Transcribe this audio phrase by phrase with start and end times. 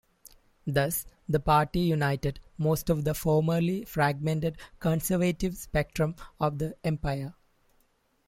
[0.65, 7.35] Thus, the party united most of the formerly fragmented conservative spectrum of the Empire.